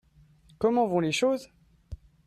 [0.57, 1.51] Comment vont les choses?